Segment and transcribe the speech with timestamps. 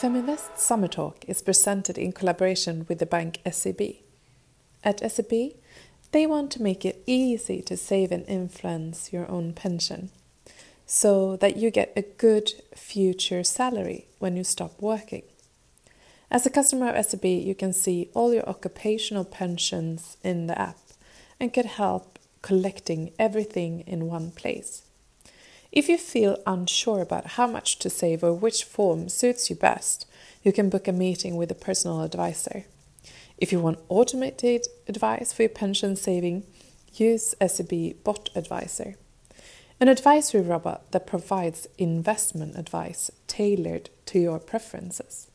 [0.00, 3.96] Feminvest Summer Talk is presented in collaboration with the bank SEB.
[4.84, 5.54] At SEB,
[6.12, 10.10] they want to make it easy to save and influence your own pension
[10.86, 15.24] so that you get a good future salary when you stop working.
[16.30, 20.78] As a customer of SEB, you can see all your occupational pensions in the app
[21.40, 24.82] and get help collecting everything in one place.
[25.70, 30.06] If you feel unsure about how much to save or which form suits you best,
[30.42, 32.64] you can book a meeting with a personal advisor.
[33.36, 36.44] If you want automated advice for your pension saving,
[36.94, 38.96] use SEB Bot Advisor,
[39.78, 45.28] an advisory robot that provides investment advice tailored to your preferences.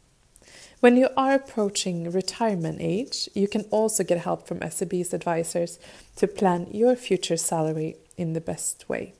[0.80, 5.80] When you are approaching retirement age, you can also get help from SEB's advisors
[6.18, 9.14] to plan your future salary in the best way.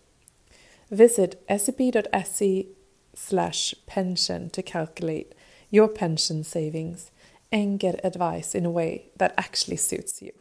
[0.94, 2.68] Visit seb.se
[3.16, 5.34] slash pension to calculate
[5.72, 7.10] your pension savings
[7.52, 10.32] and get advice in a way that actually suits you.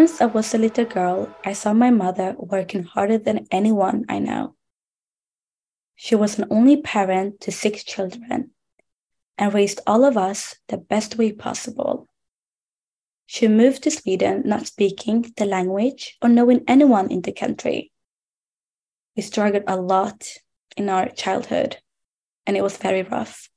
[0.00, 4.18] Since I was a little girl, I saw my mother working harder than anyone I
[4.18, 4.54] know.
[5.94, 8.52] She was an only parent to six children
[9.36, 12.08] and raised all of us the best way possible.
[13.26, 17.92] She moved to Sweden not speaking the language or knowing anyone in the country.
[19.14, 20.26] We struggled a lot
[20.78, 21.76] in our childhood,
[22.46, 23.50] and it was very rough.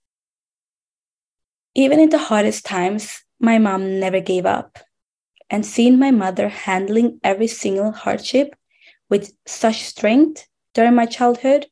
[1.74, 4.80] Even in the hardest times, my mom never gave up.
[5.50, 8.56] And seeing my mother handling every single hardship
[9.10, 11.68] with such strength during my childhood,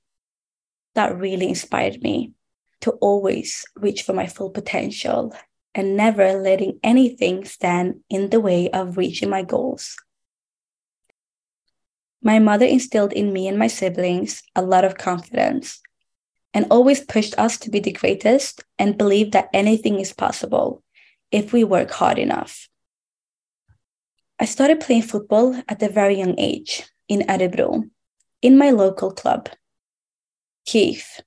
[0.94, 2.34] that really inspired me
[2.82, 5.34] to always reach for my full potential
[5.74, 9.96] and never letting anything stand in the way of reaching my goals.
[12.22, 15.82] My mother instilled in me and my siblings a lot of confidence
[16.54, 20.84] and always pushed us to be the greatest and believe that anything is possible
[21.32, 22.68] if we work hard enough.
[24.42, 27.88] I started playing football at a very young age in Örebro,
[28.42, 29.50] in my local club,
[30.66, 31.22] KIF.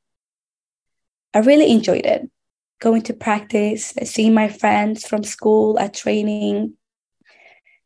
[1.32, 2.28] I really enjoyed it.
[2.80, 6.75] Going to practice, seeing my friends from school at training,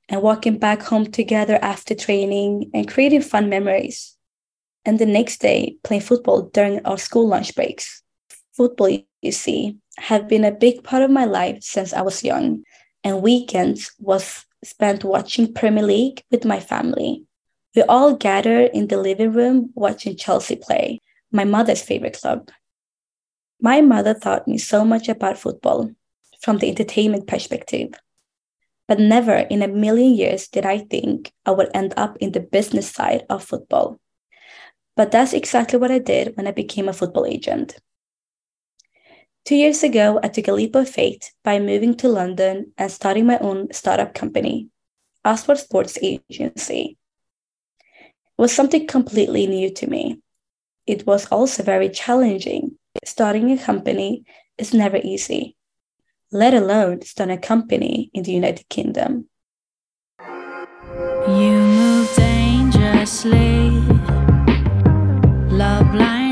[0.08, 4.16] and walking back home together after training and creating fun memories.
[4.86, 8.02] And the next day, playing football during our school lunch breaks.
[8.54, 12.64] Football, you see, have been a big part of my life since I was young,
[13.04, 17.24] and weekends was spent watching Premier League with my family.
[17.76, 22.50] We all gathered in the living room watching Chelsea play, my mother's favorite club.
[23.60, 25.90] My mother taught me so much about football
[26.40, 27.94] from the entertainment perspective.
[28.86, 32.40] But never in a million years did I think I would end up in the
[32.40, 34.00] business side of football.
[34.96, 37.78] But that's exactly what I did when I became a football agent.
[39.48, 43.24] Two years ago, I took a leap of faith by moving to London and starting
[43.24, 44.68] my own startup company,
[45.24, 46.98] Oxford Sports Agency.
[47.96, 50.20] It was something completely new to me.
[50.86, 52.76] It was also very challenging
[53.06, 54.22] starting a company
[54.58, 55.56] is never easy,
[56.30, 59.30] let alone start a company in the United Kingdom.
[61.26, 63.70] You move dangerously,
[65.48, 66.27] love yeah.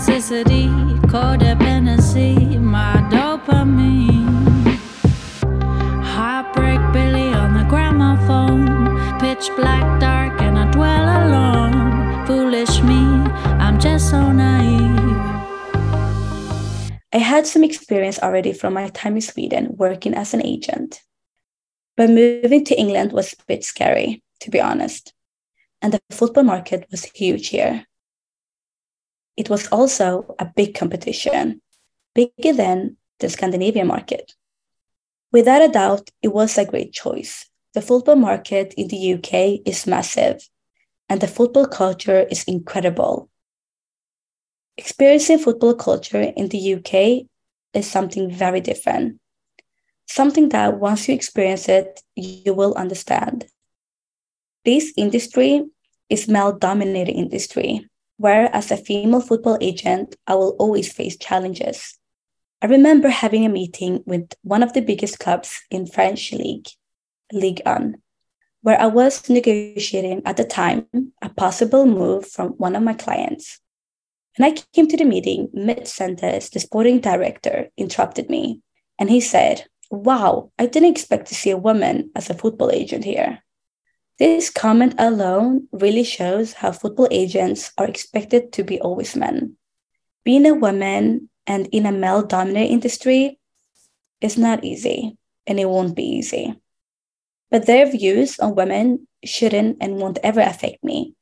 [0.00, 0.66] Toxicity,
[1.12, 4.24] codependency, my dopamine,
[6.02, 8.64] heartbreak Billy on the gramophone,
[9.20, 12.96] pitch black dark, and I dwell alone, foolish me
[13.60, 14.96] I'm just so naive.
[17.12, 21.02] I had some experience already from my time in Sweden working as an agent.
[21.98, 25.12] But moving to England was a bit scary, to be honest.
[25.82, 27.84] And the football market was huge here.
[29.40, 31.62] It was also a big competition,
[32.14, 34.34] bigger than the Scandinavian market.
[35.32, 37.48] Without a doubt, it was a great choice.
[37.72, 40.38] The football market in the UK is massive,
[41.08, 43.30] and the football culture is incredible
[44.80, 47.26] Experiencing football culture in the UK
[47.74, 49.20] is something very different.
[50.06, 53.44] Something that once you experience it, you will understand.
[54.64, 55.66] This industry
[56.08, 57.89] is male dominated industry,
[58.20, 61.98] where as a female football agent, I will always face challenges.
[62.60, 66.68] I remember having a meeting with one of the biggest clubs in French league,
[67.32, 67.96] Ligue 1,
[68.60, 70.86] where I was negotiating at the time
[71.22, 73.58] a possible move from one of my clients.
[74.36, 78.60] When I came to the meeting, mid sentence, the sporting director interrupted me
[78.98, 83.06] and he said, Wow, I didn't expect to see a woman as a football agent
[83.06, 83.42] here.
[84.20, 89.56] This comment alone really shows how football agents are expected to be always men.
[90.24, 93.40] Being a woman and in a male dominated industry
[94.20, 96.54] is not easy, and it won't be easy.
[97.50, 101.14] But their views on women shouldn't and won't ever affect me.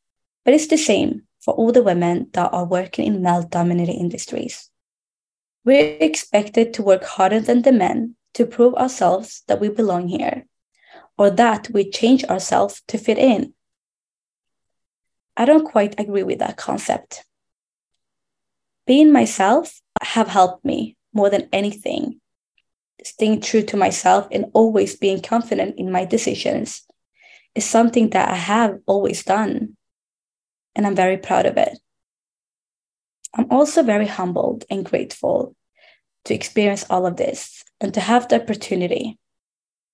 [0.44, 4.70] But it's the same for all the women that are working in male dominated industries.
[5.64, 10.46] We're expected to work harder than the men to prove ourselves that we belong here,
[11.19, 13.53] or that we change ourselves to fit in.
[15.37, 17.25] I don't quite agree with that concept.
[18.87, 22.20] Being myself have helped me more than anything.
[23.05, 26.82] Staying true to myself and always being confident in my decisions
[27.55, 29.76] is something that I have always done.
[30.75, 31.79] And I'm very proud of it.
[33.35, 35.55] I'm also very humbled and grateful
[36.25, 39.19] to experience all of this and to have the opportunity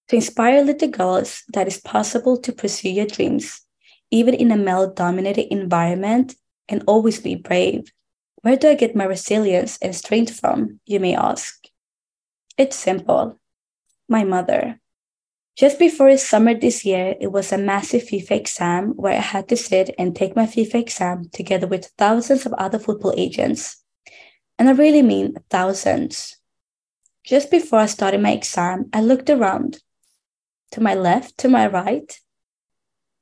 [0.08, 3.60] to inspire little girls that it's possible to pursue your dreams,
[4.10, 6.34] even in a male dominated environment,
[6.68, 7.92] and always be brave.
[8.42, 11.64] Where do I get my resilience and strength from, you may ask?
[12.58, 13.40] It's simple.
[14.08, 14.80] My mother.
[15.56, 19.56] Just before summer this year, it was a massive FIFA exam where I had to
[19.56, 23.82] sit and take my FIFA exam together with thousands of other football agents.
[24.58, 26.36] And I really mean thousands.
[27.24, 29.78] Just before I started my exam, I looked around
[30.74, 32.20] to my left, to my right,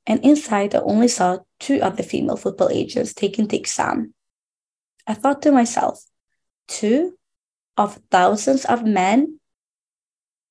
[0.07, 4.15] and inside I only saw two other female football agents taking the exam.
[5.05, 6.03] I thought to myself,
[6.67, 7.13] two
[7.77, 9.39] of thousands of men?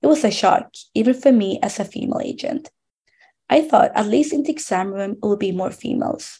[0.01, 2.71] It was a shock, even for me as a female agent.
[3.49, 6.39] I thought at least in the exam room it would be more females.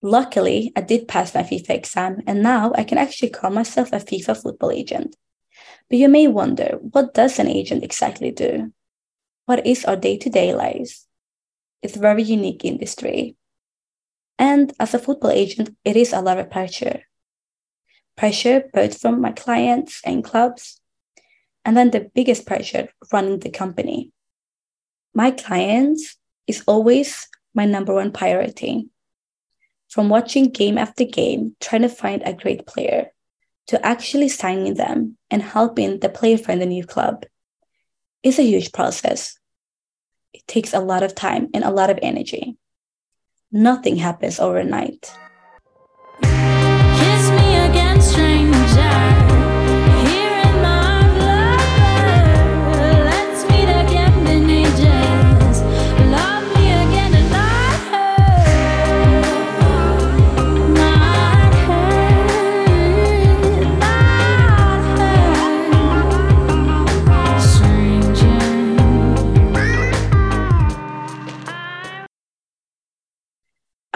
[0.00, 3.96] Luckily, I did pass my FIFA exam, and now I can actually call myself a
[3.96, 5.16] FIFA football agent.
[5.90, 8.72] But you may wonder, what does an agent exactly do?
[9.46, 11.06] What is our day-to-day lives?
[11.80, 13.36] It's a very unique industry.
[14.40, 17.02] And as a football agent, it is a lot of pressure.
[18.16, 20.80] Pressure both from my clients and clubs,
[21.64, 24.10] and then the biggest pressure running the company.
[25.14, 26.16] My clients
[26.48, 28.88] is always my number one priority.
[29.88, 33.12] From watching game after game, trying to find a great player,
[33.68, 37.24] to actually signing them and helping the player find a new club
[38.22, 39.38] is a huge process.
[40.32, 42.56] It takes a lot of time and a lot of energy.
[43.52, 45.12] Nothing happens overnight.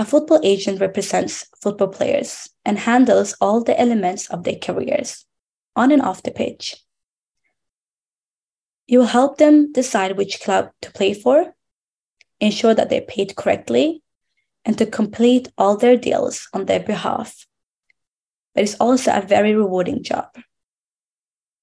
[0.00, 5.26] A football agent represents football players and handles all the elements of their careers,
[5.76, 6.76] on and off the pitch.
[8.86, 11.54] You will help them decide which club to play for,
[12.40, 14.02] ensure that they're paid correctly,
[14.64, 17.46] and to complete all their deals on their behalf.
[18.54, 20.30] But it's also a very rewarding job.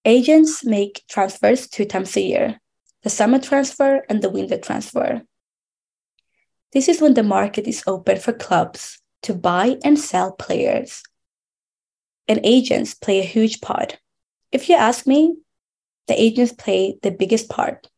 [0.05, 2.61] Agents make transfers two times a year
[3.01, 5.23] the summer transfer and the winter transfer.
[6.73, 11.01] This is when the market is open for clubs to buy and sell players.
[12.27, 13.99] And agents play a huge part.
[14.51, 15.37] If you ask me,
[16.07, 17.89] the agents play the biggest part.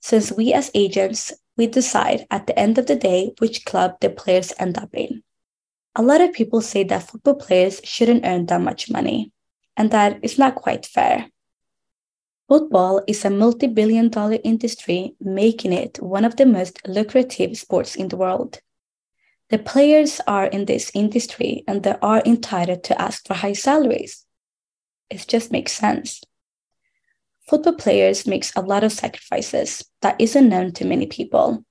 [0.00, 4.10] Since we as agents, we decide at the end of the day which club the
[4.10, 5.22] players end up in.
[5.94, 9.32] A lot of people say that football players shouldn't earn that much money,
[9.76, 11.30] and that is not quite fair.
[12.48, 17.96] Football is a multi billion dollar industry, making it one of the most lucrative sports
[17.96, 18.60] in the world.
[19.50, 24.24] The players are in this industry and they are entitled to ask for high salaries.
[25.10, 26.20] It just makes sense.
[27.48, 31.64] Football players makes a lot of sacrifices that isn't known to many people.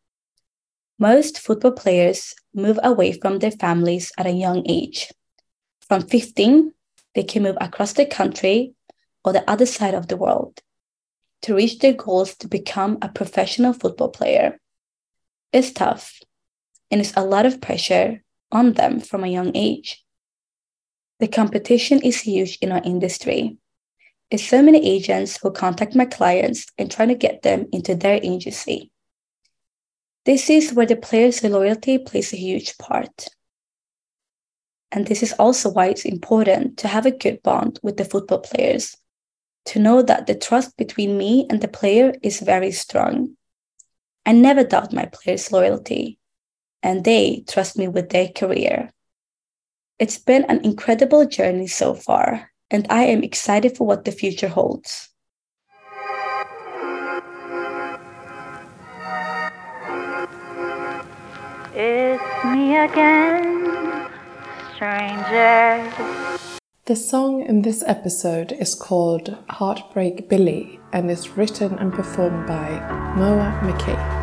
[0.99, 5.11] Most football players move away from their families at a young age.
[5.87, 6.73] From 15,
[7.13, 8.74] they can move across the country
[9.25, 10.61] or the other side of the world
[11.41, 14.59] to reach their goals to become a professional football player.
[15.51, 16.21] It's tough
[16.91, 20.03] and it's a lot of pressure on them from a young age.
[21.19, 23.57] The competition is huge in our industry.
[24.29, 28.19] It's so many agents who contact my clients and try to get them into their
[28.21, 28.91] agency.
[30.25, 33.27] This is where the player's loyalty plays a huge part.
[34.91, 38.39] And this is also why it's important to have a good bond with the football
[38.39, 38.97] players,
[39.65, 43.35] to know that the trust between me and the player is very strong.
[44.25, 46.17] I never doubt my players' loyalty,
[46.81, 48.91] and they trust me with their career.
[49.99, 54.49] It's been an incredible journey so far, and I am excited for what the future
[54.49, 55.09] holds.
[61.77, 64.09] It's me again,
[64.75, 65.91] stranger.
[66.87, 72.69] The song in this episode is called Heartbreak Billy and is written and performed by
[73.17, 74.14] Moa McKay.